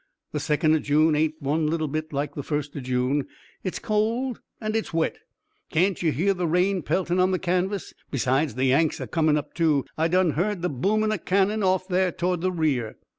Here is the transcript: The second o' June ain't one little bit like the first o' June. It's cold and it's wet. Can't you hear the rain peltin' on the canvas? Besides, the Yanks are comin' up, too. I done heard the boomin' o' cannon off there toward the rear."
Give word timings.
The 0.31 0.39
second 0.39 0.73
o' 0.73 0.79
June 0.79 1.15
ain't 1.15 1.39
one 1.43 1.67
little 1.67 1.87
bit 1.87 2.11
like 2.11 2.33
the 2.33 2.41
first 2.41 2.75
o' 2.75 2.79
June. 2.79 3.27
It's 3.63 3.77
cold 3.77 4.39
and 4.59 4.75
it's 4.75 4.91
wet. 4.91 5.19
Can't 5.69 6.01
you 6.01 6.11
hear 6.11 6.33
the 6.33 6.47
rain 6.47 6.81
peltin' 6.81 7.19
on 7.19 7.29
the 7.29 7.37
canvas? 7.37 7.93
Besides, 8.09 8.55
the 8.55 8.65
Yanks 8.65 8.99
are 8.99 9.05
comin' 9.05 9.37
up, 9.37 9.53
too. 9.53 9.85
I 9.99 10.07
done 10.07 10.31
heard 10.31 10.63
the 10.63 10.69
boomin' 10.69 11.11
o' 11.11 11.19
cannon 11.19 11.61
off 11.61 11.87
there 11.87 12.11
toward 12.11 12.41
the 12.41 12.51
rear." 12.51 12.97